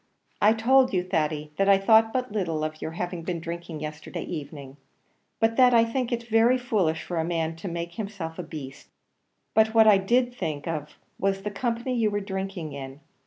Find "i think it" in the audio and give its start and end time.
5.75-6.23